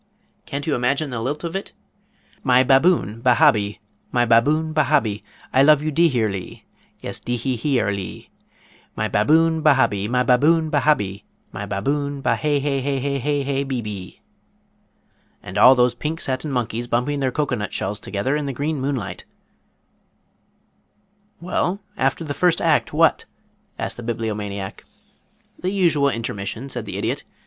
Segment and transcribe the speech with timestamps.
[0.47, 1.73] Can't you imagine the lilt of it:
[2.43, 3.77] "My Bab boon ba habee,
[4.11, 5.21] My Bab boon ba habee
[5.53, 6.65] I love you dee her lee
[7.01, 8.31] Yes dee hee hee er lee.
[8.95, 12.81] My Baboon ba ha bee, My Baboon ba ha bee, My baboon Ba hay hay
[12.81, 14.21] hay hay hay hay bee bee.
[15.43, 19.25] "And all those pink satin monkeys bumping their cocoanut shells together in the green moonlight"
[21.39, 23.25] "Well, after the first act, what?"
[23.77, 24.83] asked the Bibliomaniac.
[25.59, 27.23] "The usual intermission," said the Idiot.